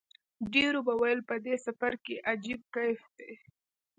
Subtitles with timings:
[0.53, 3.31] ډېرو به ویل په دې سفر کې عجیب کیف دی.